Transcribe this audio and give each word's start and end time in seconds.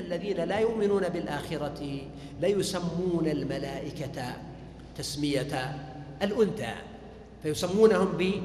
الذين 0.00 0.36
لا 0.36 0.58
يؤمنون 0.58 1.08
بالآخرة 1.08 1.80
ليسمون 2.40 3.26
الملائكة 3.26 4.22
تسمية 4.96 5.74
الأنثى 6.22 6.74
فيسمونهم 7.42 8.36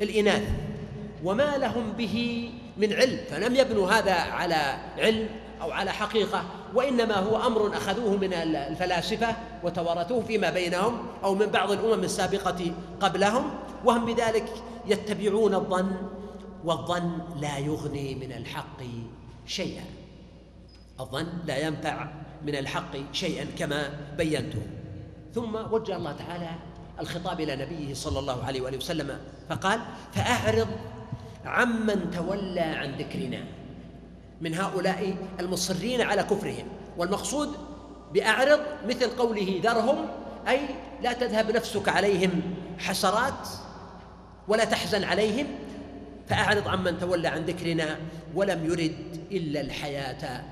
بالإناث. 0.00 0.42
وما 1.24 1.58
لهم 1.58 1.92
به 1.92 2.50
من 2.76 2.92
علم 2.92 3.18
فلم 3.30 3.56
يبنوا 3.56 3.90
هذا 3.90 4.12
على 4.12 4.78
علم 4.98 5.28
أو 5.62 5.70
على 5.70 5.92
حقيقة 5.92 6.44
وإنما 6.74 7.14
هو 7.14 7.46
أمر 7.46 7.76
أخذوه 7.76 8.16
من 8.16 8.32
الفلاسفة 8.32 9.36
وتوارثوه 9.64 10.22
فيما 10.22 10.50
بينهم 10.50 10.98
أو 11.24 11.34
من 11.34 11.46
بعض 11.46 11.70
الأمم 11.70 12.04
السابقة 12.04 12.72
قبلهم 13.00 13.50
وهم 13.84 14.06
بذلك 14.06 14.52
يتبعون 14.86 15.54
الظن 15.54 15.96
والظن 16.64 17.18
لا 17.40 17.58
يغني 17.58 18.14
من 18.14 18.32
الحق 18.32 18.82
شيئا. 19.46 19.84
الظن 21.00 21.26
لا 21.46 21.58
ينفع 21.58 22.08
من 22.46 22.54
الحق 22.54 22.96
شيئا 23.12 23.46
كما 23.58 23.90
بينته. 24.16 24.62
ثم 25.34 25.54
وجه 25.70 25.96
الله 25.96 26.12
تعالى 26.12 26.50
الخطاب 27.00 27.40
إلى 27.40 27.56
نبيه 27.56 27.94
صلى 27.94 28.18
الله 28.18 28.44
عليه 28.44 28.60
وآله 28.60 28.76
وسلم 28.76 29.18
فقال 29.48 29.80
فأعرض 30.12 30.68
عمن 31.44 32.10
تولى 32.10 32.60
عن 32.60 32.92
ذكرنا 32.98 33.44
من 34.40 34.54
هؤلاء 34.54 35.16
المصرين 35.40 36.00
على 36.00 36.22
كفرهم 36.22 36.66
والمقصود 36.96 37.48
بأعرض 38.14 38.60
مثل 38.88 39.10
قوله 39.10 39.60
ذرهم 39.64 40.06
أي 40.48 40.60
لا 41.02 41.12
تذهب 41.12 41.50
نفسك 41.50 41.88
عليهم 41.88 42.30
حسرات 42.78 43.48
ولا 44.48 44.64
تحزن 44.64 45.04
عليهم 45.04 45.46
فأعرض 46.28 46.68
عمن 46.68 46.98
تولى 46.98 47.28
عن 47.28 47.44
ذكرنا 47.44 47.98
ولم 48.34 48.64
يرد 48.64 49.26
إلا 49.32 49.60
الحياة 49.60 50.42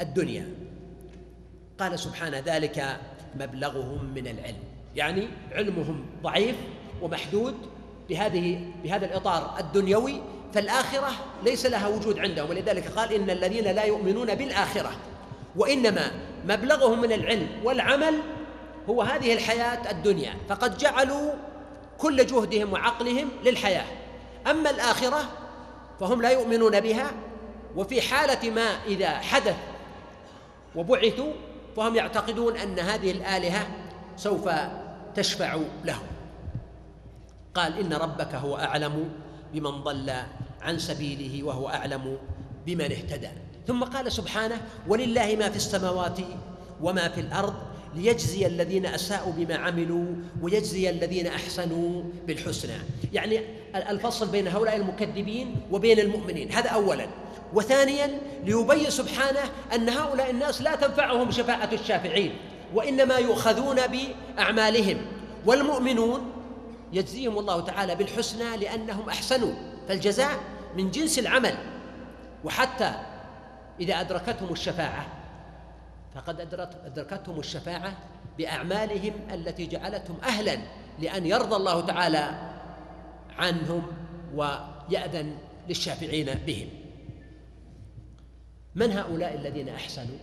الدنيا. 0.00 0.48
قال 1.78 1.98
سبحانه 1.98 2.42
ذلك 2.46 3.00
مبلغهم 3.40 4.14
من 4.14 4.26
العلم. 4.26 4.62
يعني 4.96 5.28
علمهم 5.52 6.06
ضعيف 6.22 6.56
ومحدود 7.02 7.54
بهذه 8.08 8.60
بهذا 8.84 9.06
الإطار 9.06 9.54
الدنيوي 9.60 10.20
فالآخرة 10.54 11.10
ليس 11.44 11.66
لها 11.66 11.88
وجود 11.88 12.18
عندهم. 12.18 12.50
ولذلك 12.50 12.88
قال 12.88 13.12
إن 13.12 13.30
الذين 13.30 13.64
لا 13.64 13.84
يؤمنون 13.84 14.34
بالآخرة. 14.34 14.90
وإنما 15.56 16.10
مبلغهم 16.48 17.00
من 17.00 17.12
العلم 17.12 17.48
والعمل 17.64 18.14
هو 18.88 19.02
هذه 19.02 19.34
الحياة 19.34 19.90
الدنيا. 19.90 20.34
فقد 20.48 20.78
جعلوا 20.78 21.32
كل 21.98 22.26
جهدهم 22.26 22.72
وعقلهم 22.72 23.28
للحياة. 23.44 23.84
أما 24.50 24.70
الآخرة 24.70 25.24
فهم 26.00 26.22
لا 26.22 26.30
يؤمنون 26.30 26.80
بها 26.80 27.10
وفي 27.76 28.02
حالة 28.02 28.50
ما 28.50 28.84
إذا 28.86 29.10
حدث 29.10 29.56
وبعثوا 30.76 31.32
فهم 31.76 31.94
يعتقدون 31.94 32.56
أن 32.56 32.78
هذه 32.78 33.10
الآلهة 33.10 33.66
سوف 34.16 34.48
تشفع 35.14 35.58
لهم. 35.84 36.06
قال 37.54 37.78
إن 37.78 37.92
ربك 37.92 38.34
هو 38.34 38.56
أعلم 38.56 39.08
بمن 39.52 39.70
ضل 39.70 40.12
عن 40.62 40.78
سبيله 40.78 41.42
وهو 41.42 41.68
أعلم 41.68 42.18
بمن 42.66 42.92
اهتدى. 42.92 43.28
ثم 43.66 43.84
قال 43.84 44.12
سبحانه 44.12 44.60
ولله 44.88 45.36
ما 45.36 45.50
في 45.50 45.56
السماوات 45.56 46.18
وما 46.82 47.08
في 47.08 47.20
الأرض 47.20 47.54
ليجزي 47.94 48.46
الذين 48.46 48.86
أساءوا 48.86 49.32
بما 49.32 49.54
عملوا 49.54 50.06
ويجزي 50.42 50.90
الذين 50.90 51.26
أحسنوا 51.26 52.02
بالحسنى. 52.26 52.72
يعني 53.12 53.40
الفصل 53.74 54.28
بين 54.28 54.48
هؤلاء 54.48 54.76
المكذبين 54.76 55.56
وبين 55.70 55.98
المؤمنين. 55.98 56.52
هذا 56.52 56.70
اولا. 56.70 57.06
وثانيا 57.54 58.20
ليبين 58.44 58.90
سبحانه 58.90 59.40
أن 59.74 59.88
هؤلاء 59.88 60.30
الناس 60.30 60.62
لا 60.62 60.74
تنفعهم 60.74 61.30
شفاعة 61.30 61.68
الشافعين 61.72 62.36
وإنما 62.74 63.16
يؤخذون 63.16 63.80
بأعمالهم. 63.86 64.96
والمؤمنون 65.46 66.32
يجزيهم 66.92 67.38
الله 67.38 67.60
تعالى 67.60 67.94
بالحسنى 67.94 68.56
لأنهم 68.56 69.08
أحسنوا 69.08 69.52
فالجزاء 69.88 70.38
من 70.76 70.90
جنس 70.90 71.18
العمل. 71.18 71.54
وحتى 72.44 72.92
إذا 73.80 74.00
أدركتهم 74.00 74.52
الشفاعة 74.52 75.06
فقد 76.14 76.40
أدركتهم 76.86 77.38
الشفاعة 77.38 77.92
بأعمالهم 78.38 79.12
التي 79.32 79.66
جعلتهم 79.66 80.16
أهلا 80.24 80.58
لأن 80.98 81.26
يرضى 81.26 81.56
الله 81.56 81.80
تعالى 81.80 82.30
عنهم 83.38 83.82
ويأذن 84.34 85.36
للشافعين 85.68 86.34
بهم. 86.46 86.83
من 88.74 88.92
هؤلاء 88.92 89.34
الذين 89.34 89.68
أحسنوا؟ 89.68 90.18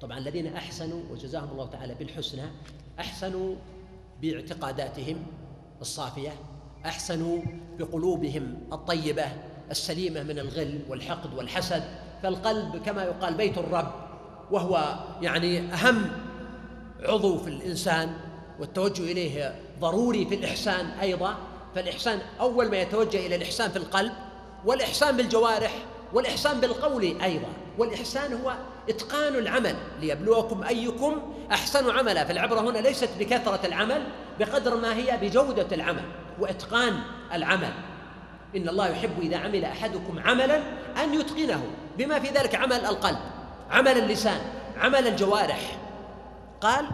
طبعا 0.00 0.18
الذين 0.18 0.56
أحسنوا 0.56 1.00
وجزاهم 1.10 1.50
الله 1.50 1.66
تعالى 1.66 1.94
بالحسنى 1.94 2.42
أحسنوا 3.00 3.54
باعتقاداتهم 4.22 5.26
الصافية 5.80 6.32
أحسنوا 6.86 7.42
بقلوبهم 7.78 8.58
الطيبة 8.72 9.24
السليمة 9.70 10.22
من 10.22 10.38
الغل 10.38 10.80
والحقد 10.88 11.34
والحسد. 11.34 11.82
فالقلب 12.22 12.76
كما 12.76 13.04
يقال 13.04 13.34
بيت 13.34 13.58
الرب 13.58 13.92
وهو 14.50 14.94
يعني 15.22 15.72
أهم 15.72 16.10
عضو 17.00 17.38
في 17.38 17.48
الإنسان 17.48 18.12
والتوجه 18.60 19.12
إليه 19.12 19.60
ضروري 19.80 20.26
في 20.26 20.34
الإحسان 20.34 20.86
أيضا. 20.86 21.36
فالإحسان 21.74 22.18
أول 22.40 22.70
ما 22.70 22.76
يتوجه 22.76 23.26
إلى 23.26 23.36
الإحسان 23.36 23.70
في 23.70 23.76
القلب 23.76 24.12
والإحسان 24.64 25.16
بالجوارح 25.16 25.84
والإحسان 26.12 26.60
بالقول 26.60 27.20
أيضا. 27.22 27.61
والإحسان 27.78 28.32
هو 28.32 28.56
إتقان 28.88 29.34
العمل 29.34 29.76
ليبلوكم 30.00 30.62
أيكم 30.62 31.34
أحسن 31.52 31.90
عملا. 31.90 32.24
فالعبرة 32.24 32.60
هنا 32.60 32.78
ليست 32.78 33.10
بكثرة 33.18 33.66
العمل 33.66 34.02
بقدر 34.38 34.76
ما 34.76 34.96
هي 34.96 35.18
بجودة 35.22 35.66
العمل 35.72 36.04
وإتقان 36.40 37.00
العمل. 37.32 37.72
إن 38.56 38.68
الله 38.68 38.88
يحب 38.88 39.20
إذا 39.20 39.36
عمل 39.36 39.64
أحدكم 39.64 40.18
عملا 40.18 40.56
أن 41.04 41.14
يتقنه 41.14 41.62
بما 41.98 42.20
في 42.20 42.28
ذلك 42.28 42.54
عمل 42.54 42.84
القلب 42.84 43.18
عمل 43.70 43.98
اللسان 43.98 44.40
عمل 44.76 45.06
الجوارح. 45.06 45.78
قال 46.60 46.86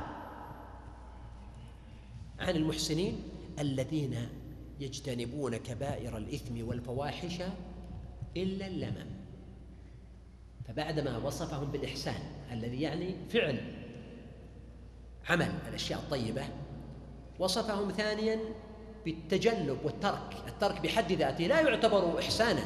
عن 2.39 2.57
المحسنين 2.57 3.23
الذين 3.59 4.29
يجتنبون 4.81 5.57
كبائر 5.57 6.17
الإثم 6.17 6.69
والفواحش 6.69 7.43
إلا 8.37 8.67
اللمم. 8.67 9.18
فبعدما 10.69 11.17
وصفهم 11.25 11.65
بالإحسان 11.65 12.21
الذي 12.53 12.83
يعني 12.83 13.15
فعل 13.33 13.61
عمل 15.31 15.53
الأشياء 15.69 15.99
الطيبة 15.99 16.43
وصفهم 17.39 17.93
ثانيا 17.93 18.39
بالتجنب 19.05 19.79
والترك. 19.85 20.37
الترك 20.49 20.81
بحد 20.81 21.13
ذاته 21.13 21.45
لا 21.47 21.61
يعتبر 21.61 22.19
إحسانا 22.19 22.65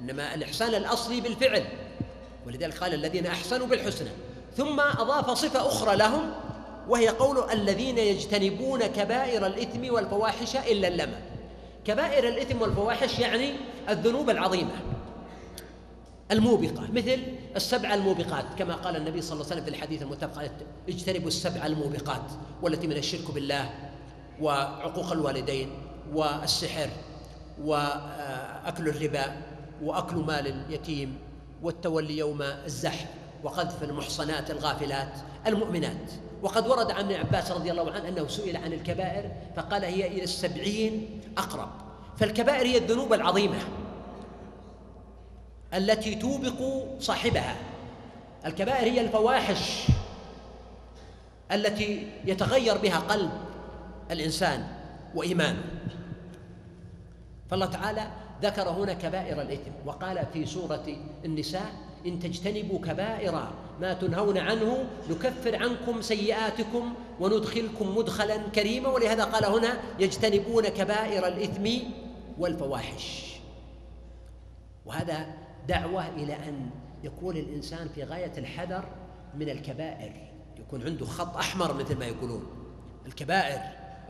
إنما 0.00 0.34
الإحسان 0.34 0.74
الأصلي 0.74 1.20
بالفعل. 1.20 1.64
ولذلك 2.46 2.78
قال 2.78 2.94
الذين 2.94 3.26
أحسنوا 3.26 3.66
بالحسنى. 3.66 4.10
ثم 4.56 4.80
أضاف 4.80 5.30
صفة 5.30 5.68
أخرى 5.68 5.96
لهم 5.96 6.30
وهي 6.88 7.08
قول 7.08 7.50
الذين 7.50 7.98
يجتنبون 7.98 8.86
كبائر 8.86 9.46
الإثم 9.46 9.94
والفواحش 9.94 10.56
إلا 10.56 10.88
اللمم. 10.88 11.20
كبائر 11.84 12.28
الإثم 12.28 12.62
والفواحش 12.62 13.18
يعني 13.18 13.52
الذنوب 13.88 14.30
العظيمة. 14.30 14.70
الموبقة 16.30 16.88
مثل 16.92 17.18
السبع 17.56 17.94
الموبقات 17.94 18.44
كما 18.58 18.74
قال 18.74 18.96
النبي 18.96 19.22
صلى 19.22 19.32
الله 19.32 19.44
عليه 19.44 19.54
وسلم 19.54 19.64
في 19.64 19.70
الحديث 19.70 20.02
المتفق 20.02 20.50
اجتنبوا 20.88 21.28
السبع 21.28 21.66
الموبقات 21.66 22.22
والتي 22.62 22.86
من 22.86 22.96
الشرك 22.96 23.30
بالله 23.30 23.70
وعقوق 24.40 25.12
الوالدين 25.12 25.70
والسحر 26.12 26.88
وأكل 27.62 28.88
الربا 28.88 29.36
وأكل 29.82 30.16
مال 30.16 30.46
اليتيم 30.46 31.18
والتولي 31.62 32.18
يوم 32.18 32.42
الزحف 32.42 33.06
وقذف 33.44 33.82
المحصنات 33.82 34.50
الغافلات 34.50 35.12
المؤمنات. 35.46 36.12
وقد 36.42 36.68
ورد 36.68 36.90
عن 36.90 37.04
ابن 37.04 37.14
عباس 37.14 37.50
رضي 37.50 37.70
الله 37.70 37.90
عنه 37.92 38.08
أنه 38.08 38.28
سئل 38.28 38.56
عن 38.56 38.72
الكبائر 38.72 39.32
فقال 39.56 39.84
هي 39.84 40.06
إلى 40.06 40.24
السبعين 40.24 41.20
أقرب. 41.38 41.68
فالكبائر 42.18 42.66
هي 42.66 42.78
الذنوب 42.78 43.12
العظيمة. 43.12 43.58
التي 45.74 46.14
توبق 46.14 46.84
صاحبها. 47.00 47.56
الكبائر 48.46 48.92
هي 48.92 49.00
الفواحش 49.00 49.86
التي 51.52 52.06
يتغير 52.24 52.78
بها 52.78 52.98
قلب 52.98 53.30
الإنسان 54.10 54.66
وإيمانه. 55.14 55.64
فالله 57.50 57.66
تعالى 57.66 58.10
ذكر 58.42 58.68
هنا 58.68 58.92
كبائر 58.92 59.42
الإثم 59.42 59.70
وقال 59.86 60.26
في 60.32 60.46
سورة 60.46 60.86
النساء 61.24 61.72
إن 62.06 62.18
تجتنبوا 62.18 62.78
كبائر 62.78 63.48
ما 63.80 63.92
تنهون 63.94 64.38
عنه 64.38 64.84
نكفر 65.10 65.56
عنكم 65.56 66.02
سيئاتكم 66.02 66.94
وندخلكم 67.20 67.96
مدخلا 67.96 68.36
كريما. 68.36 68.88
ولهذا 68.88 69.24
قال 69.24 69.44
هنا 69.44 69.80
يجتنبون 69.98 70.68
كبائر 70.68 71.26
الإثم 71.26 71.68
والفواحش. 72.38 73.36
وهذا 74.86 75.26
دعوة 75.68 76.08
إلى 76.08 76.34
أن 76.34 76.70
يكون 77.04 77.36
الإنسان 77.36 77.88
في 77.88 78.04
غاية 78.04 78.32
الحذر 78.38 78.84
من 79.34 79.48
الكبائر. 79.48 80.12
يكون 80.58 80.82
عنده 80.82 81.06
خط 81.06 81.36
أحمر 81.36 81.74
مثل 81.74 81.98
ما 81.98 82.04
يقولون. 82.04 82.46
الكبائر 83.06 83.60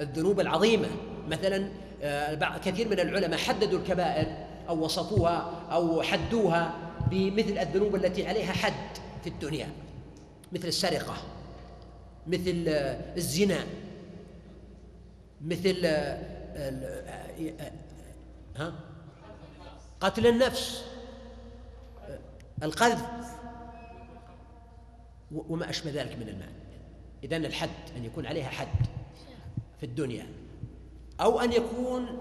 الذنوب 0.01 0.41
العظيمة. 0.41 0.89
مثلا 1.29 1.69
آه، 2.03 2.59
كثير 2.59 2.89
من 2.89 3.01
العلماء 3.01 3.39
حددوا 3.39 3.79
الكبائر 3.79 4.47
أو 4.69 4.85
وصفوها 4.85 5.67
أو 5.71 6.03
حدوها 6.03 6.75
بمثل 7.11 7.59
الذنوب 7.59 7.95
التي 7.95 8.27
عليها 8.27 8.53
حد 8.53 8.99
في 9.25 9.31
الدنيا. 9.31 9.69
مثل 10.53 10.69
السرقة 10.69 11.15
مثل 12.27 12.65
آه، 12.69 13.17
الزنا 13.17 13.67
مثل 15.41 15.81
آه، 15.85 16.41
ها؟ 18.57 18.73
قتل 20.01 20.27
النفس. 20.27 20.90
القذف. 22.63 23.07
وما 25.33 25.71
أشبه 25.71 25.91
ذلك 25.91 26.17
من 26.17 26.29
المال 26.29 26.53
إذن 27.25 27.45
الحد 27.45 27.69
أن 27.97 28.05
يكون 28.05 28.27
عليها 28.27 28.49
حد 28.49 28.87
في 29.81 29.87
الدنيا. 29.87 30.27
أو 31.21 31.41
أن 31.41 31.53
يكون 31.53 32.19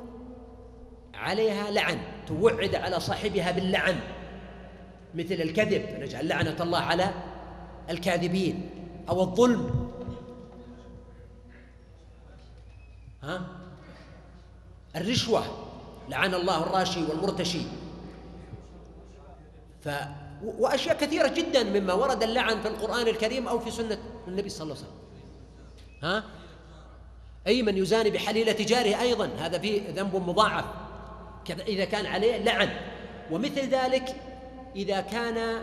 عليها 1.13 1.71
لعن 1.71 1.97
توعد 2.27 2.75
على 2.75 2.99
صاحبها 2.99 3.51
باللعن. 3.51 3.99
مثل 5.15 5.33
الكذب 5.33 5.99
نجعل 5.99 6.27
لعنة 6.27 6.63
الله 6.63 6.79
على 6.79 7.13
الكاذبين. 7.89 8.69
أو 9.09 9.21
الظلم. 9.21 9.91
ها؟ 13.23 13.47
الرشوة 14.95 15.43
لعن 16.09 16.33
الله 16.33 16.63
الراشي 16.63 17.03
والمرتشي. 17.03 17.61
ف 19.81 19.89
وأشياء 20.43 20.97
كثيرة 20.97 21.27
جدا 21.27 21.63
مما 21.63 21.93
ورد 21.93 22.23
اللعن 22.23 22.61
في 22.61 22.67
القرآن 22.67 23.07
الكريم 23.07 23.47
أو 23.47 23.59
في 23.59 23.71
سنة 23.71 23.97
النبي 24.27 24.49
صلى 24.49 24.63
الله 24.63 24.75
عليه 24.75 24.85
وسلم. 24.85 24.99
ها؟ 26.03 26.23
أي 27.47 27.63
من 27.63 27.77
يزاني 27.77 28.09
بحليلة 28.09 28.65
جاره 28.65 29.01
أيضا 29.01 29.29
هذا 29.39 29.59
فيه 29.59 29.81
ذنب 29.95 30.15
مضاعف. 30.15 30.65
إذا 31.49 31.85
كان 31.85 32.05
عليه 32.05 32.37
لعن. 32.37 32.69
ومثل 33.31 33.69
ذلك 33.69 34.15
إذا 34.75 35.01
كان 35.01 35.61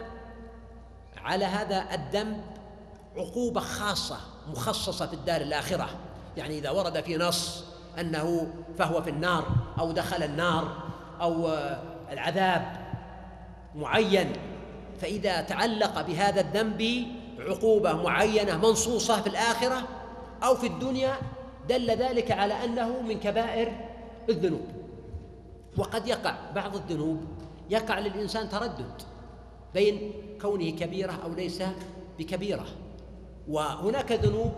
على 1.17 1.45
هذا 1.45 1.87
الذنب 1.93 2.41
عقوبة 3.17 3.61
خاصة 3.61 4.19
مخصصة 4.49 5.07
في 5.07 5.13
الدار 5.13 5.41
الآخرة. 5.41 5.89
يعني 6.37 6.59
إذا 6.59 6.71
ورد 6.71 7.01
في 7.01 7.17
نص 7.17 7.65
أنه 8.01 8.55
فهو 8.79 9.03
في 9.03 9.11
النار 9.11 9.47
أو 9.79 9.93
دخل 9.93 10.23
النار 10.23 10.83
أو 11.21 11.49
العذاب 12.13 12.87
معين. 13.75 14.33
فإذا 15.01 15.41
تعلق 15.41 16.01
بهذا 16.01 16.41
الذنب 16.41 17.07
عقوبة 17.39 17.93
معينة 17.93 18.57
منصوصة 18.57 19.21
في 19.21 19.29
الآخرة 19.29 19.83
أو 20.43 20.55
في 20.55 20.67
الدنيا 20.67 21.17
دل 21.69 21.91
ذلك 21.91 22.31
على 22.31 22.65
أنه 22.65 23.01
من 23.01 23.21
كبائر 23.21 23.73
الذنوب. 24.29 24.67
وقد 25.77 26.07
يقع 26.07 26.35
بعض 26.55 26.77
الذنوب 26.77 27.25
يقع 27.71 27.99
للإنسان 27.99 28.49
تردد 28.49 29.03
بين 29.75 30.13
كونه 30.41 30.71
كبيرة 30.71 31.19
أو 31.25 31.35
ليس 31.35 31.63
بكبيرة. 32.19 32.67
وهناك 33.49 34.13
ذنوب 34.13 34.53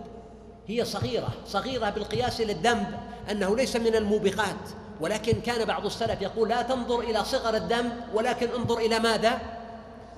هي 0.67 0.85
صغيرة 0.85 1.29
صغيرة 1.45 1.89
بالقياس 1.89 2.41
إلى 2.41 2.51
الذنب 2.51 2.99
أنه 3.31 3.55
ليس 3.55 3.75
من 3.75 3.95
الموبقات. 3.95 4.69
ولكن 5.01 5.41
كان 5.41 5.65
بعض 5.65 5.85
السلف 5.85 6.21
يقول 6.21 6.49
لا 6.49 6.61
تنظر 6.61 6.99
إلى 6.99 7.23
صغر 7.23 7.55
الذنب 7.55 7.91
ولكن 8.13 8.49
انظر 8.49 8.77
إلى 8.77 8.99
ماذا؟ 8.99 9.58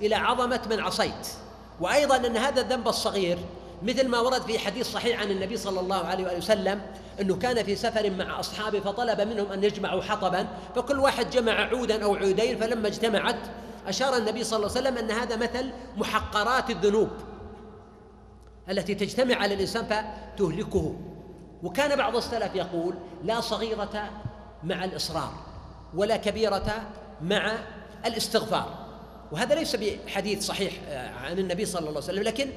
إلى 0.02 0.14
عظمة 0.14 0.60
من 0.70 0.80
عصيت. 0.80 1.28
وأيضا 1.80 2.16
أن 2.16 2.36
هذا 2.36 2.60
الذنب 2.60 2.88
الصغير 2.88 3.38
مثل 3.82 4.08
ما 4.08 4.20
ورد 4.20 4.42
في 4.42 4.58
حديث 4.58 4.92
صحيح 4.92 5.20
عن 5.20 5.30
النبي 5.30 5.56
صلى 5.56 5.80
الله 5.80 5.96
عليه 5.96 6.24
وآله 6.24 6.38
وسلم 6.38 6.80
أنه 7.20 7.36
كان 7.36 7.64
في 7.64 7.76
سفر 7.76 8.10
مع 8.10 8.40
أصحابه 8.40 8.80
فطلب 8.80 9.20
منهم 9.20 9.52
أن 9.52 9.64
يجمعوا 9.64 10.02
حطبا 10.02 10.46
فكل 10.74 10.98
واحد 10.98 11.30
جمع 11.30 11.52
عودا 11.52 12.04
أو 12.04 12.16
عودين 12.16 12.58
فلما 12.58 12.88
اجتمعت 12.88 13.38
أشار 13.86 14.16
النبي 14.16 14.44
صلى 14.44 14.56
الله 14.56 14.76
عليه 14.76 14.80
وسلم 14.80 14.98
أن 14.98 15.10
هذا 15.10 15.36
مثل 15.36 15.70
محقرات 15.96 16.70
الذنوب 16.70 17.10
التي 18.68 18.94
تجتمع 18.94 19.36
على 19.36 19.54
الإنسان 19.54 19.84
فتهلكه. 19.84 20.96
وكان 21.62 21.96
بعض 21.96 22.16
السلف 22.16 22.54
يقول 22.54 22.94
لا 23.24 23.40
صغيرة 23.40 24.10
مع 24.64 24.84
الإصرار 24.84 25.32
ولا 25.94 26.16
كبيرة 26.16 26.82
مع 27.22 27.58
الاستغفار. 28.06 28.81
وهذا 29.32 29.54
ليس 29.54 29.76
بحديث 29.76 30.46
صحيح 30.46 30.72
آه، 30.88 31.10
عن 31.10 31.38
النبي 31.38 31.64
صلى 31.64 31.78
الله 31.78 31.90
عليه 31.90 31.98
وسلم 31.98 32.22
لكن 32.22 32.50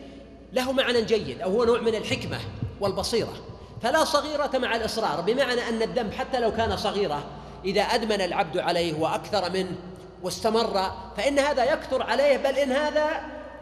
له 0.53 0.71
معنى 0.71 1.01
جيد 1.01 1.41
أو 1.41 1.51
هو 1.51 1.63
نوع 1.63 1.81
من 1.81 1.95
الحكمة 1.95 2.39
والبصيرة. 2.81 3.33
فلا 3.81 4.03
صغيرة 4.03 4.57
مع 4.57 4.75
الإصرار 4.75 5.21
بمعنى 5.21 5.69
أن 5.69 5.81
الذنب 5.81 6.13
حتى 6.13 6.39
لو 6.39 6.51
كان 6.51 6.77
صغيرة 6.77 7.23
إذا 7.65 7.81
أدمن 7.81 8.21
العبد 8.21 8.57
عليه 8.57 8.93
وأكثر 8.99 9.51
منه 9.51 9.75
واستمر 10.23 10.91
فإن 11.17 11.39
هذا 11.39 11.73
يكثر 11.73 12.03
عليه 12.03 12.37
بل 12.37 12.55
إن 12.55 12.71
هذا 12.71 13.09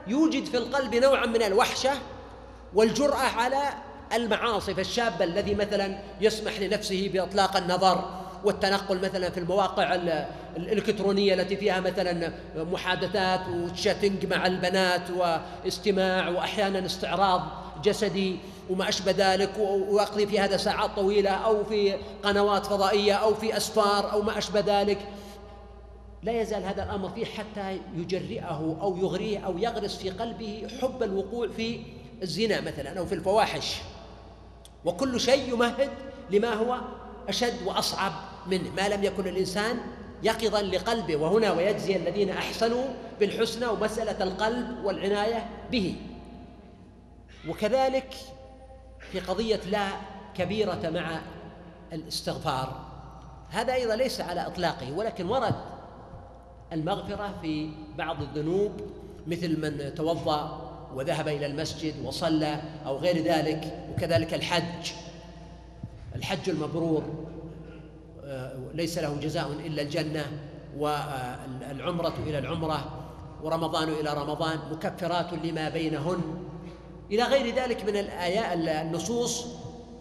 يوجد 0.08 0.46
في 0.46 0.58
القلب 0.58 0.96
نوعا 0.96 1.26
من 1.26 1.44
الوحشة 1.44 1.92
والجرأة 2.74 3.18
على 3.18 3.62
المعاصي 4.14 4.76
فالشاب 4.76 5.22
الذي 5.22 5.56
مثلا 5.56 5.98
يسمح 6.22 6.60
لنفسه 6.60 7.10
بإطلاق 7.14 7.58
النظر 7.58 8.23
والتنقل 8.44 9.02
مثلا 9.02 9.30
في 9.30 9.40
المواقع 9.40 9.96
الإلكترونية 10.58 11.34
التي 11.34 11.58
فيها 11.58 11.80
مثلا 11.80 12.34
محادثات 12.56 13.42
وشاتنج 13.50 14.26
مع 14.26 14.46
البنات 14.48 15.02
واستماع 15.12 16.30
وأحيانا 16.30 16.86
استعراض 16.86 17.42
جسدي 17.84 18.40
وما 18.70 18.90
أشبه 18.90 19.14
ذلك 19.18 19.50
ويقضي 19.90 20.28
في 20.28 20.40
هذا 20.40 20.58
ساعات 20.58 20.90
طويلة 20.96 21.30
أو 21.30 21.64
في 21.64 21.94
قنوات 22.24 22.66
فضائية 22.66 23.14
أو 23.14 23.34
في 23.34 23.58
أسفار 23.58 24.12
أو 24.12 24.22
ما 24.22 24.38
أشبه 24.38 24.60
ذلك. 24.60 24.98
لا 26.24 26.42
يزال 26.42 26.64
هذا 26.64 26.84
الأمر 26.84 27.10
فيه 27.10 27.26
حتى 27.26 27.80
يجرئه 27.96 28.78
أو 28.82 28.98
يغريه 28.98 29.40
أو 29.40 29.58
يغرس 29.58 29.96
في 29.96 30.10
قلبه 30.10 30.68
حب 30.82 31.04
الوقوع 31.04 31.48
في 31.48 31.80
الزنا 32.22 32.62
مثلا 32.62 33.00
أو 33.00 33.06
في 33.06 33.16
الفواحش. 33.16 33.76
وكل 34.86 35.20
شيء 35.20 35.54
يمهد 35.54 35.90
لما 36.32 36.54
هو 36.54 36.78
أشد 37.30 37.66
وأصعب. 37.66 38.14
منه 38.48 38.72
ما 38.78 38.90
لم 38.90 39.04
يكن 39.04 39.28
الإنسان 39.28 39.78
يقظا 40.24 40.62
لقلبه 40.62 41.16
وهنا 41.16 41.52
ويجزي 41.52 41.96
الذين 41.96 42.30
أحسنوا 42.30 42.86
بالحسنى 43.20 43.66
ومسألة 43.66 44.24
القلب 44.24 44.86
والعناية 44.86 45.50
به. 45.72 45.96
وكذلك 47.50 48.16
في 49.12 49.20
قضية 49.20 49.60
لا 49.70 49.88
كبيرة 50.36 50.90
مع 50.94 51.20
الاستغفار 51.94 52.86
هذا 53.50 53.74
أيضا 53.74 53.96
ليس 53.96 54.22
على 54.22 54.48
إطلاقه 54.48 54.92
ولكن 54.92 55.30
ورد 55.30 55.56
المغفرة 56.72 57.34
في 57.42 57.70
بعض 57.98 58.22
الذنوب 58.22 58.72
مثل 59.28 59.60
من 59.62 59.96
توضأ 59.96 60.70
وذهب 60.94 61.28
إلى 61.28 61.46
المسجد 61.46 62.06
وصلى 62.06 62.62
أو 62.86 62.98
غير 62.98 63.24
ذلك 63.24 63.88
وكذلك 63.94 64.34
الحج. 64.34 64.92
الحج 66.16 66.50
المبرور 66.50 67.04
ليس 68.74 68.98
له 68.98 69.16
جزاء 69.22 69.52
إلا 69.52 69.82
الجنة 69.82 70.26
والعمرة 70.78 72.14
إلى 72.28 72.40
العمرة 72.40 73.00
ورمضان 73.44 73.90
إلى 73.90 74.14
رمضان 74.14 74.60
مكفرات 74.72 75.34
لما 75.34 75.70
بينهن. 75.70 76.22
إلى 77.12 77.24
غير 77.24 77.56
ذلك 77.56 77.84
من 77.84 77.98
الآيات 77.98 78.86
النصوص 78.86 79.46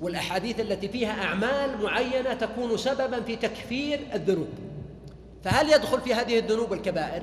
والأحاديث 0.01 0.61
التي 0.61 0.89
فيها 0.89 1.23
أعمال 1.23 1.83
معينة 1.83 2.35
تكون 2.35 2.77
سببا 2.77 3.21
في 3.21 3.37
تكفير 3.37 4.01
الذنوب. 4.15 4.49
فهل 5.45 5.73
يدخل 5.73 6.01
في 6.01 6.15
هذه 6.15 6.39
الذنوب 6.39 6.73
الكبائر؟ 6.73 7.23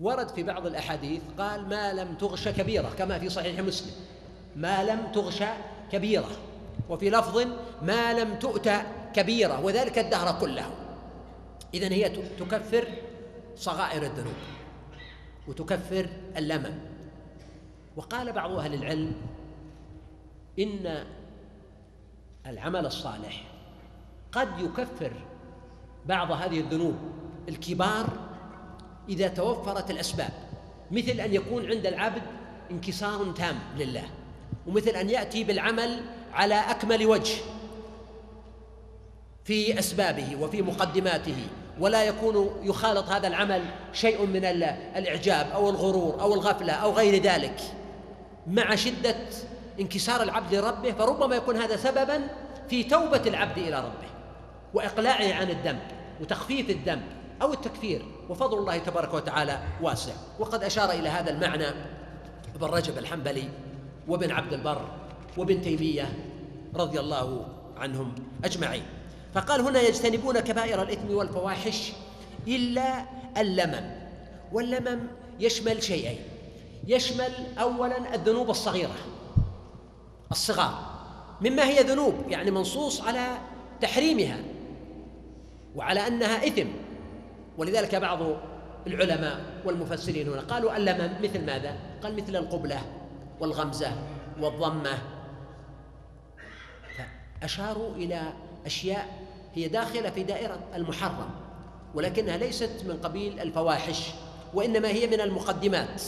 ورد 0.00 0.28
في 0.28 0.42
بعض 0.42 0.66
الأحاديث 0.66 1.22
قال 1.38 1.68
ما 1.68 1.92
لم 1.92 2.14
تغش 2.14 2.48
كبيرة 2.48 2.90
كما 2.98 3.18
في 3.18 3.28
صحيح 3.28 3.60
مسلم 3.60 3.92
ما 4.56 4.84
لم 4.84 5.12
تغش 5.14 5.42
كبيرة. 5.92 6.30
وفي 6.88 7.10
لفظ 7.10 7.46
ما 7.82 8.12
لم 8.12 8.34
تؤت 8.34 8.70
كبيرة 9.14 9.60
وذلك 9.60 9.98
الدهر 9.98 10.40
كله. 10.40 10.70
إذن 11.74 11.92
هي 11.92 12.08
تكفر 12.38 12.88
صغائر 13.56 14.02
الذنوب 14.02 14.34
وتكفر 15.48 16.08
اللمم. 16.36 16.78
وقال 17.96 18.32
بعض 18.32 18.50
أهل 18.50 18.74
العلم 18.74 19.12
إن 20.58 21.04
العمل 22.46 22.86
الصالح 22.86 23.44
قد 24.32 24.48
يكفر 24.58 25.12
بعض 26.06 26.30
هذه 26.30 26.60
الذنوب 26.60 26.96
الكبار 27.48 28.06
إذا 29.08 29.28
توفرت 29.28 29.90
الأسباب. 29.90 30.32
مثل 30.90 31.20
أن 31.20 31.34
يكون 31.34 31.70
عند 31.70 31.86
العبد 31.86 32.22
انكسار 32.70 33.32
تام 33.32 33.58
لله 33.76 34.04
ومثل 34.66 34.90
أن 34.90 35.10
يأتي 35.10 35.44
بالعمل 35.44 36.00
على 36.34 36.54
أكمل 36.54 37.06
وجه 37.06 37.34
في 39.44 39.78
أسبابه 39.78 40.36
وفي 40.40 40.62
مقدماته 40.62 41.36
ولا 41.80 42.04
يكون 42.04 42.60
يخالط 42.62 43.08
هذا 43.08 43.28
العمل 43.28 43.62
شيء 43.92 44.26
من 44.26 44.44
الإعجاب 44.96 45.50
أو 45.50 45.70
الغرور 45.70 46.20
أو 46.20 46.34
الغفلة 46.34 46.72
أو 46.72 46.92
غير 46.92 47.22
ذلك. 47.22 47.60
مع 48.46 48.74
شدة 48.74 49.16
انكسار 49.80 50.22
العبد 50.22 50.54
لربه 50.54 50.92
فربما 50.92 51.36
يكون 51.36 51.56
هذا 51.56 51.76
سببا 51.76 52.28
في 52.68 52.84
توبة 52.84 53.22
العبد 53.26 53.58
إلى 53.58 53.78
ربه 53.78 54.08
وإقلاعه 54.74 55.34
عن 55.34 55.50
الذنب 55.50 55.82
وتخفيف 56.20 56.70
الذنب 56.70 57.02
أو 57.42 57.52
التكفير 57.52 58.02
وفضل 58.28 58.58
الله 58.58 58.78
تبارك 58.78 59.14
وتعالى 59.14 59.58
واسع. 59.82 60.12
وقد 60.38 60.64
أشار 60.64 60.90
إلى 60.90 61.08
هذا 61.08 61.30
المعنى 61.30 61.66
ابن 62.54 62.66
رجب 62.66 62.98
الحنبلي 62.98 63.48
وابن 64.08 64.30
عبد 64.30 64.52
البر 64.52 64.84
وابن 65.36 65.62
تيمية 65.62 66.12
رضي 66.74 67.00
الله 67.00 67.46
عنهم 67.76 68.14
أجمعين. 68.44 68.82
فقال 69.34 69.60
هنا 69.60 69.80
يجتنبون 69.80 70.40
كبائر 70.40 70.82
الإثم 70.82 71.14
والفواحش 71.14 71.92
إلا 72.48 73.04
اللمم 73.38 73.90
واللمم 74.52 75.00
يشمل 75.40 75.82
شيئين. 75.82 76.18
يشمل 76.86 77.32
أولا 77.58 78.14
الذنوب 78.14 78.50
الصغيرة 78.50 78.96
الصغار. 80.30 80.92
مما 81.40 81.64
هي 81.68 81.82
ذنوب 81.82 82.14
يعني 82.28 82.50
منصوص 82.50 83.00
على 83.00 83.38
تحريمها 83.80 84.38
وعلى 85.76 86.06
أنها 86.06 86.46
إثم. 86.46 86.68
ولذلك 87.58 87.94
بعض 87.94 88.18
العلماء 88.86 89.40
والمفسرين 89.64 90.28
هنا 90.28 90.40
قالوا 90.40 90.76
اللمم 90.76 91.12
مثل 91.22 91.46
ماذا؟ 91.46 91.76
قال 92.02 92.16
مثل 92.16 92.36
القبلة 92.36 92.80
والغمزة 93.40 93.92
والضمة 94.40 94.98
فأشاروا 97.42 97.94
إلى 97.96 98.22
أشياء 98.66 99.08
هي 99.54 99.68
داخلة 99.68 100.10
في 100.10 100.22
دائرة 100.22 100.58
المحرم 100.74 101.30
ولكنها 101.94 102.36
ليست 102.36 102.70
من 102.84 102.96
قبيل 103.02 103.40
الفواحش 103.40 104.10
وإنما 104.54 104.88
هي 104.88 105.06
من 105.06 105.20
المقدمات 105.20 106.02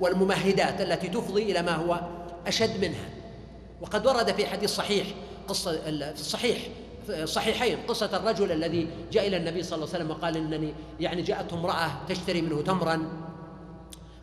والممهدات 0.00 0.80
التي 0.80 1.08
تفضي 1.08 1.42
إلى 1.42 1.62
ما 1.62 1.74
هو 1.74 2.00
أشد 2.46 2.80
منها. 2.84 3.08
وقد 3.80 4.06
ورد 4.06 4.32
في 4.32 4.46
حديث 4.46 4.70
صحيح 4.70 5.06
قصة 5.48 5.72
في 5.72 6.12
الصحيح 6.20 6.58
صحيحين 7.24 7.78
قصة 7.88 8.16
الرجل 8.16 8.52
الذي 8.52 8.88
جاء 9.12 9.26
إلى 9.26 9.36
النبي 9.36 9.62
صلى 9.62 9.76
الله 9.76 9.88
عليه 9.94 10.04
وسلم 10.04 10.10
وقال 10.10 10.36
إنني 10.36 10.74
يعني 11.00 11.22
جاءته 11.22 11.54
امرأة 11.54 11.90
تشتري 12.08 12.42
منه 12.42 12.62
تمرا 12.62 13.08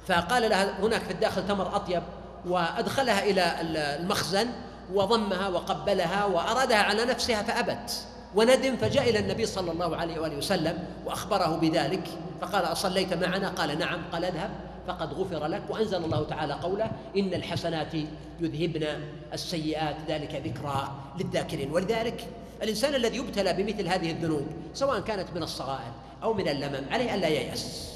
فقال 0.07 0.49
لها 0.49 0.79
هناك 0.79 1.01
في 1.01 1.11
الداخل 1.11 1.47
تمر 1.47 1.75
أطيب 1.75 2.03
وأدخلها 2.45 3.23
إلى 3.23 3.61
المخزن 3.61 4.47
وضمها 4.93 5.49
وقبلها 5.49 6.25
وأرادها 6.25 6.77
على 6.77 7.05
نفسها 7.05 7.43
فأبت. 7.43 8.05
وندم 8.35 8.77
فجاء 8.77 9.09
إلى 9.09 9.19
النبي 9.19 9.45
صلى 9.45 9.71
الله 9.71 9.95
عليه 9.95 10.19
وآله 10.19 10.37
وسلم 10.37 10.83
وأخبره 11.05 11.57
بذلك 11.57 12.07
فقال 12.41 12.65
أصليت 12.65 13.13
معنا؟ 13.13 13.49
قال 13.49 13.79
نعم. 13.79 14.01
قال 14.11 14.25
اذهب. 14.25 14.49
فقد 14.87 15.13
غفر 15.13 15.47
لك 15.47 15.61
وأنزل 15.69 16.03
الله 16.03 16.23
تعالى 16.23 16.53
قوله 16.53 16.91
إن 17.17 17.33
الحسنات 17.33 17.93
يذهبن 18.39 18.87
السيئات 19.33 19.95
ذلك 20.07 20.41
ذكرى 20.45 20.91
للذاكرين. 21.19 21.71
ولذلك 21.71 22.27
الإنسان 22.63 22.95
الذي 22.95 23.17
يبتلى 23.17 23.53
بمثل 23.53 23.87
هذه 23.87 24.11
الذنوب 24.11 24.47
سواء 24.73 24.99
كانت 24.99 25.27
من 25.35 25.43
الصغائر 25.43 25.91
أو 26.23 26.33
من 26.33 26.47
اللمم 26.47 26.85
عليه 26.91 27.15
ألا 27.15 27.27
ييأس. 27.27 27.95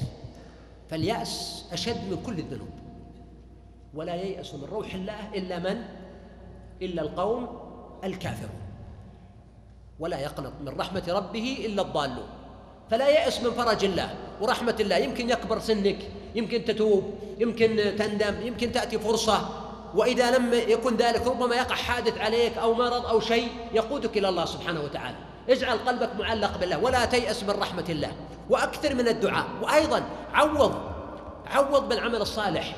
فاليأس 0.90 1.64
أشد 1.72 2.10
من 2.10 2.22
كل 2.26 2.38
الذنوب. 2.38 2.70
ولا 3.94 4.14
ييأس 4.14 4.54
من 4.54 4.64
روح 4.64 4.94
الله 4.94 5.34
إلا 5.34 5.58
من 5.58 5.82
إلا 6.82 7.02
القوم 7.02 7.60
الكافرون. 8.04 8.60
ولا 9.98 10.18
يقنط 10.20 10.52
من 10.60 10.80
رحمة 10.80 11.02
ربه 11.08 11.66
إلا 11.66 11.82
الضالون. 11.82 12.28
فلا 12.90 13.08
يأس 13.08 13.42
من 13.42 13.50
فرج 13.50 13.84
الله. 13.84 14.14
ورحمة 14.40 14.76
الله 14.80 14.96
يمكن 14.96 15.30
يكبر 15.30 15.58
سنك 15.58 15.98
يمكن 16.34 16.64
تتوب 16.64 17.14
يمكن 17.38 17.96
تندم 17.98 18.46
يمكن 18.46 18.72
تأتي 18.72 18.98
فرصة. 18.98 19.48
وإذا 19.94 20.38
لم 20.38 20.54
يكن 20.54 20.96
ذلك 20.96 21.26
ربما 21.26 21.54
يقع 21.54 21.74
حادث 21.74 22.18
عليك 22.18 22.58
أو 22.58 22.74
مرض 22.74 23.06
أو 23.06 23.20
شيء 23.20 23.48
يقودك 23.72 24.16
إلى 24.16 24.28
الله 24.28 24.44
سبحانه 24.44 24.80
وتعالى. 24.80 25.16
اجعل 25.48 25.78
قلبك 25.78 26.10
معلق 26.18 26.58
بالله. 26.58 26.78
ولا 26.78 27.04
تيأس 27.04 27.42
من 27.42 27.50
رحمة 27.50 27.84
الله. 27.88 28.12
وأكثر 28.50 28.94
من 28.94 29.08
الدعاء. 29.08 29.46
وأيضا 29.62 30.02
عوض 30.32 30.74
عوض 31.46 31.88
بالعمل 31.88 32.20
الصالح. 32.20 32.76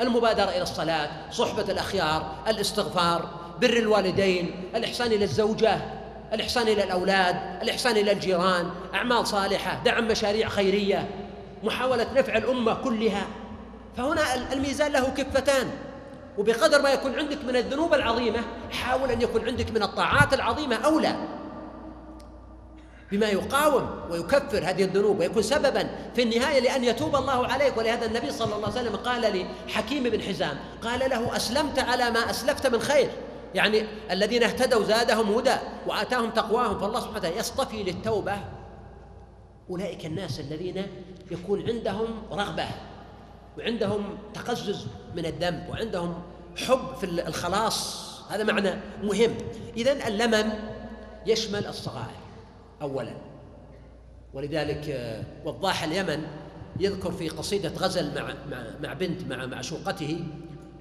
المبادرة 0.00 0.50
إلى 0.50 0.62
الصلاة 0.62 1.30
صحبة 1.30 1.62
الأخيار 1.62 2.34
الاستغفار. 2.48 3.37
بر 3.60 3.76
الوالدين 3.76 4.70
الإحسان 4.74 5.06
إلى 5.12 5.24
الزوجة 5.24 5.80
الإحسان 6.32 6.68
إلى 6.68 6.84
الأولاد 6.84 7.36
الإحسان 7.62 7.96
إلى 7.96 8.12
الجيران 8.12 8.70
أعمال 8.94 9.26
صالحة 9.26 9.82
دعم 9.84 10.08
مشاريع 10.08 10.48
خيرية 10.48 11.08
محاولة 11.62 12.06
نفع 12.14 12.36
الأمة 12.36 12.74
كلها. 12.74 13.26
فهنا 13.96 14.52
الميزان 14.52 14.92
له 14.92 15.08
كفتان. 15.08 15.70
وبقدر 16.38 16.82
ما 16.82 16.90
يكون 16.90 17.18
عندك 17.18 17.44
من 17.44 17.56
الذنوب 17.56 17.94
العظيمة 17.94 18.40
حاول 18.70 19.10
أن 19.10 19.22
يكون 19.22 19.46
عندك 19.46 19.70
من 19.70 19.82
الطاعات 19.82 20.34
العظيمة 20.34 20.76
أولى 20.76 21.16
بما 23.12 23.26
يقاوم 23.26 23.90
ويكفر 24.10 24.58
هذه 24.58 24.84
الذنوب 24.84 25.18
ويكون 25.20 25.42
سببا 25.42 25.90
في 26.14 26.22
النهاية 26.22 26.60
لأن 26.60 26.84
يتوب 26.84 27.16
الله 27.16 27.46
عليك. 27.46 27.76
ولهذا 27.76 28.06
النبي 28.06 28.30
صلى 28.30 28.54
الله 28.54 28.68
عليه 28.68 28.80
وسلم 28.80 28.96
قال 28.96 29.46
لحكيم 29.68 30.02
بن 30.02 30.22
حزام 30.22 30.58
قال 30.82 31.10
له 31.10 31.36
أسلمت 31.36 31.78
على 31.78 32.10
ما 32.10 32.30
أسلفت 32.30 32.66
من 32.66 32.80
خير. 32.80 33.10
يعني 33.54 33.84
الذين 34.10 34.42
اهتدوا 34.42 34.84
زادهم 34.84 35.32
هدى 35.32 35.56
وآتاهم 35.86 36.30
تقواهم 36.30 36.78
فالله 36.78 37.00
سبحانه 37.00 37.18
وتعالى 37.18 37.36
يصطفي 37.36 37.82
للتوبة 37.82 38.36
أولئك 39.70 40.06
الناس 40.06 40.40
الذين 40.40 40.86
يكون 41.30 41.70
عندهم 41.70 42.06
رغبة 42.32 42.66
وعندهم 43.58 44.18
تقزز 44.34 44.86
من 45.16 45.26
الذنب 45.26 45.68
وعندهم 45.70 46.22
حب 46.56 46.94
في 47.00 47.06
الخلاص. 47.06 48.08
هذا 48.30 48.44
معنى 48.44 48.70
مهم. 49.02 49.34
إذا 49.76 50.08
اللمم 50.08 50.52
يشمل 51.26 51.66
الصغائر 51.66 52.18
أولا. 52.82 53.14
ولذلك 54.34 54.88
آه، 54.88 55.24
وضاح 55.44 55.82
اليمن 55.82 56.26
يذكر 56.80 57.12
في 57.12 57.28
قصيدة 57.28 57.68
غزل 57.68 58.14
مع 58.14 58.34
مع 58.50 58.64
مع 58.82 58.92
بنت 58.92 59.22
مع 59.22 59.46
معشوقته 59.46 60.24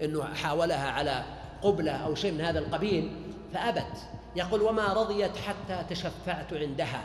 إنه 0.02 0.24
حاولها 0.24 0.92
على 0.92 1.24
قبلة 1.64 1.92
أو 1.92 2.16
شيء 2.16 2.32
من 2.32 2.42
هذا 2.42 2.60
القبيل 2.60 3.12
فأبت. 3.54 3.98
يقول 4.36 4.62
وما 4.62 4.94
رضيت 4.94 5.38
حتى 5.38 5.84
تشفعت 5.90 6.54
عندها 6.54 7.02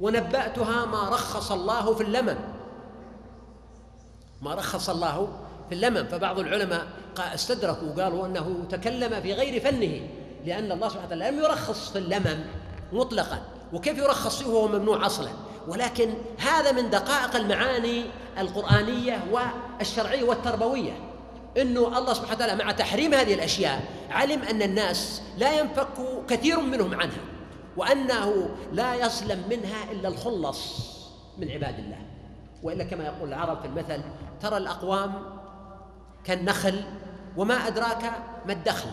ونبأتها 0.00 0.86
ما 0.86 1.08
رخص 1.08 1.52
الله 1.52 1.94
في 1.94 2.02
اللمم. 2.02 2.36
ما 4.42 4.54
رخص 4.54 4.90
الله 4.90 5.28
في 5.68 5.74
اللمم. 5.74 6.06
فبعض 6.06 6.38
العلماء 6.38 6.86
استدركوا 7.18 7.88
وقالوا 7.88 8.26
أنه 8.26 8.64
تكلم 8.70 9.20
في 9.20 9.32
غير 9.32 9.60
فنه 9.60 10.08
لأن 10.46 10.72
الله 10.72 10.88
سبحانه 10.88 11.06
وتعالى 11.06 11.30
لم 11.30 11.38
يرخص 11.44 11.90
في 11.90 11.98
اللمم 11.98 12.44
مطلقا. 12.92 13.42
وكيف 13.72 13.98
يرخص 13.98 14.42
فيه 14.42 14.46
وهو 14.46 14.68
ممنوع 14.68 15.06
أصلا؟ 15.06 15.30
ولكن 15.68 16.14
هذا 16.38 16.72
من 16.72 16.90
دقائق 16.90 17.36
المعاني 17.36 18.04
القرآنية 18.38 19.24
والشرعية 19.32 20.24
والتربوية. 20.24 20.92
إنه 21.58 21.98
الله 21.98 22.12
سبحانه 22.12 22.34
وتعالى 22.34 22.64
مع 22.64 22.70
تحريم 22.72 23.14
هذه 23.14 23.34
الأشياء 23.34 23.82
علم 24.10 24.42
أن 24.42 24.62
الناس 24.62 25.22
لا 25.38 25.60
ينفك 25.60 25.86
كثير 26.28 26.60
منهم 26.60 26.94
عنها 26.94 27.20
وأنه 27.76 28.48
لا 28.72 28.94
يسلم 28.94 29.42
منها 29.50 29.92
إلا 29.92 30.08
الخلص 30.08 30.88
من 31.38 31.50
عباد 31.50 31.78
الله. 31.78 31.98
وإلا 32.62 32.84
كما 32.84 33.04
يقول 33.04 33.28
العرب 33.28 33.60
في 33.60 33.66
المثل 33.66 34.00
ترى 34.42 34.56
الأقوام 34.56 35.12
كالنخل 36.24 36.82
وما 37.36 37.54
أدراك 37.54 38.12
ما 38.46 38.52
الدخل. 38.52 38.90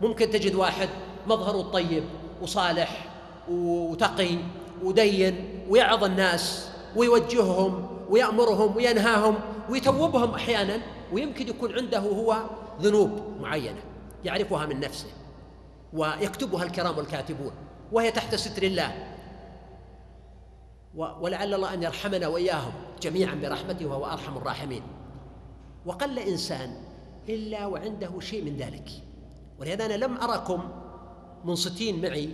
ممكن 0.00 0.30
تجد 0.30 0.54
واحد 0.54 0.88
مظهره 1.26 1.62
طيب 1.62 2.04
وصالح 2.42 3.06
وتقي 3.50 4.38
ودين 4.82 5.64
ويعظ 5.68 6.04
الناس 6.04 6.68
ويوجههم 6.96 7.88
ويأمرهم 8.10 8.76
وينهاهم 8.76 9.34
ويتوبهم 9.70 10.34
أحيانا. 10.34 10.80
ويمكن 11.12 11.48
يكون 11.48 11.74
عنده 11.74 11.98
هو 11.98 12.36
ذنوب 12.80 13.10
معينة 13.40 13.80
يعرفها 14.24 14.66
من 14.66 14.80
نفسه 14.80 15.08
ويكتبها 15.92 16.64
الكرام 16.64 16.98
والكاتبون 16.98 17.52
وهي 17.92 18.10
تحت 18.10 18.34
ستر 18.34 18.62
الله. 18.62 19.12
ولعل 20.94 21.54
الله 21.54 21.74
أن 21.74 21.82
يرحمنا 21.82 22.28
وإياهم 22.28 22.72
جميعا 23.02 23.34
برحمته 23.34 23.86
وهو 23.86 24.06
أرحم 24.06 24.36
الراحمين. 24.36 24.82
وقل 25.86 26.18
إنسان 26.18 26.76
إلا 27.28 27.66
وعنده 27.66 28.20
شيء 28.20 28.44
من 28.44 28.56
ذلك. 28.56 28.90
ولهذا 29.58 29.86
أنا 29.86 29.94
لم 29.94 30.16
أركم 30.16 30.68
منصتين 31.44 32.02
معي 32.02 32.28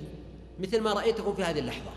مثل 0.60 0.80
ما 0.80 0.92
رأيتكم 0.92 1.34
في 1.34 1.44
هذه 1.44 1.58
اللحظة. 1.58 1.90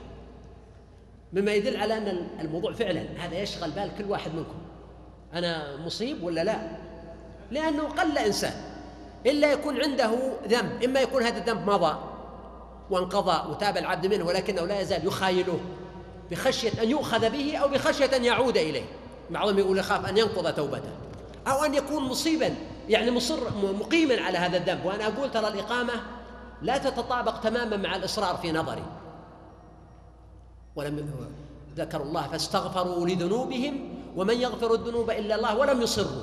مما 1.34 1.54
يدل 1.54 1.78
على 1.78 1.98
أن 1.98 2.28
الموضوع 2.40 2.74
فعلا 2.74 3.02
هذا 3.18 3.40
يشغل 3.40 3.72
بال 3.72 3.92
كل 3.98 4.06
واحد 4.06 4.36
منكم. 4.36 4.65
أنا 5.36 5.78
مصيب 5.78 6.24
ولا 6.24 6.44
لا؟ 6.44 6.58
لأنه 7.52 7.84
قل 7.84 8.18
إنسان. 8.18 8.54
إلا 9.26 9.52
يكون 9.52 9.82
عنده 9.82 10.12
ذنب 10.48 10.84
إما 10.84 11.00
يكون 11.00 11.24
هذا 11.24 11.38
الذنب 11.38 11.70
مضى 11.70 11.98
وانقضى 12.90 13.52
وتاب 13.52 13.78
العبد 13.78 14.08
منه 14.08 14.26
ولكنه 14.26 14.62
لا 14.62 14.80
يزال 14.80 15.08
يخايله 15.08 15.60
بخشية 16.32 16.84
أن 16.84 16.90
يؤخذ 16.90 17.30
به 17.30 17.58
أو 17.58 17.68
بخشية 17.68 18.16
أن 18.16 18.26
يعود 18.26 18.58
إليه. 18.58 18.86
بعضهم 19.30 19.60
يقول 19.60 19.78
يخاف 19.78 20.10
أن 20.10 20.18
ينقض 20.18 20.54
توبته 20.54 20.92
أو 21.48 21.64
أن 21.64 21.74
يكون 21.74 22.04
مصيبا 22.04 22.56
يعني 22.90 23.12
مصر 23.12 23.40
مقيما 23.80 24.22
على 24.22 24.38
هذا 24.38 24.58
الذنب. 24.58 24.86
وأنا 24.86 25.08
أقول 25.08 25.32
ترى 25.32 25.48
الإقامة 25.48 25.94
لا 26.62 26.78
تتطابق 26.78 27.40
تماما 27.40 27.78
مع 27.78 27.96
الإصرار 27.96 28.38
في 28.38 28.52
نظري. 28.52 28.84
ولم 30.76 31.10
ذكروا 31.76 32.06
الله 32.06 32.28
فاستغفروا 32.28 33.08
لذنوبهم 33.08 33.95
ومن 34.16 34.42
يغفر 34.42 34.74
الذنوب 34.74 35.10
إلا 35.10 35.36
الله 35.36 35.58
ولم 35.58 35.82
يصروا. 35.82 36.22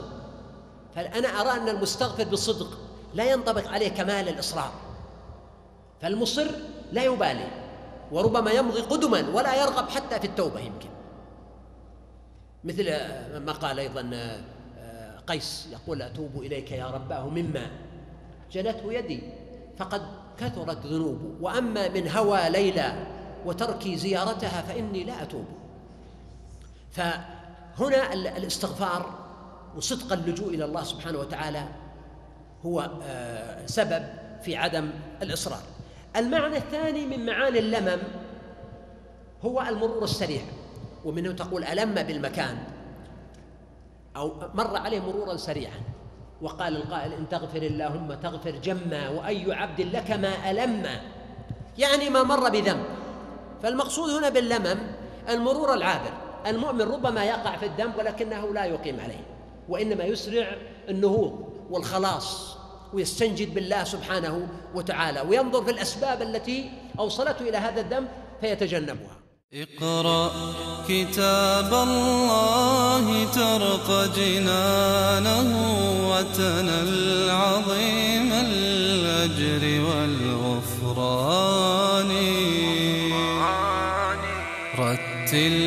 فأنا 0.95 1.29
أرى 1.29 1.61
أن 1.61 1.69
المستغفر 1.69 2.25
بصدق 2.25 2.79
لا 3.15 3.33
ينطبق 3.33 3.69
عليه 3.69 3.89
كمال 3.89 4.29
الإصرار. 4.29 4.73
فالمصر 6.01 6.47
لا 6.93 7.05
يبالي 7.05 7.49
وربما 8.13 8.51
يمضي 8.51 8.81
قدما 8.81 9.29
ولا 9.35 9.63
يرغب 9.63 9.89
حتى 9.89 10.21
في 10.21 10.27
التوبة 10.27 10.61
يمكن. 10.61 10.89
مثل 12.65 12.85
ما 13.39 13.53
قال 13.53 13.79
أيضا 13.79 14.11
آه، 14.15 15.19
قيس 15.27 15.69
يقول 15.73 16.03
أتوب 16.03 16.31
إليك 16.37 16.73
يا 16.73 16.87
رباه 16.87 17.29
مما 17.29 17.71
جنته 18.53 18.93
يدي. 18.93 19.23
فقد 19.79 20.03
كثرت 20.39 20.87
ذنوبه 20.87 21.35
وأما 21.41 21.89
من 21.89 22.09
هوى 22.09 22.51
ليلى 22.51 23.07
وتركي 23.47 23.97
زيارتها 23.97 24.63
فإني 24.63 25.05
لا 25.05 25.23
أتوب. 25.23 25.45
فهنا 27.79 28.12
الاستغفار 28.12 29.11
وصدق 29.76 30.12
اللجوء 30.12 30.55
إلى 30.55 30.64
الله 30.64 30.83
سبحانه 30.83 31.19
وتعالى 31.19 31.69
هو 32.67 32.91
آه، 33.02 33.67
سبب 33.67 34.05
في 34.43 34.57
عدم 34.57 34.91
الإصرار. 35.23 35.62
المعنى 36.17 36.57
الثاني 36.57 37.07
من 37.07 37.26
معاني 37.26 37.59
اللمم 37.59 38.02
هو 39.45 39.62
المرور 39.62 40.05
السريع 40.05 40.43
ومنه 41.05 41.33
تقول 41.33 41.64
ألم 41.64 41.95
بالمكان 41.95 42.59
أو 44.17 44.35
مر 44.55 44.76
عليه 44.76 45.00
مرورا 45.00 45.37
سريعا 45.37 45.81
وقال 46.43 46.76
القائل 46.76 47.12
إن 47.12 47.29
تغفر 47.29 47.62
اللهم 47.62 48.14
تغفر 48.14 48.50
جما 48.50 49.09
وأي 49.09 49.55
عبد 49.55 49.81
لك 49.81 50.11
ما 50.11 50.50
ألم 50.50 50.87
يعني 51.79 52.11
ما 52.11 52.23
مر 52.23 52.50
بذنب. 52.50 52.85
فالمقصود 53.62 54.11
هنا 54.11 54.29
باللمم 54.29 54.79
المرور 55.29 55.75
العابر. 55.75 56.22
المؤمن 56.47 56.83
ربما 56.83 57.25
يقع 57.25 57.57
في 57.57 57.67
الذنب 57.67 57.93
ولكنه 57.99 58.55
لا 58.55 58.65
يقيم 58.65 59.01
عليه 59.01 59.27
وإنما 59.69 60.05
يسرع 60.05 60.57
النهوض 60.89 61.33
والخلاص 61.71 62.57
ويستنجد 62.93 63.55
بالله 63.55 63.85
سبحانه 63.85 64.49
وتعالى 64.75 65.21
وينظر 65.21 65.65
في 65.65 65.71
الأسباب 65.71 66.23
التي 66.23 66.71
أوصلته 66.99 67.49
إلى 67.49 67.57
هذا 67.57 67.81
الذنب 67.81 68.09
فيتجنبها. 68.41 69.17
اقرأ 69.55 70.31
كتاب 70.89 71.75
الله 71.75 73.25
ترق 73.25 73.89
جنانه 74.17 75.49
وتنل 76.11 77.31
عظيم 77.31 78.33
الأجر 78.33 79.65
والغفران. 79.89 81.33
رتله 84.79 85.62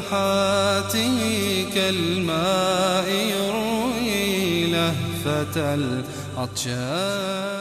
من 0.00 0.06
نفحاته 0.06 1.18
كالماء 1.74 3.08
يروي 3.10 4.66
لهفة 4.66 5.74
العطشان 5.74 7.59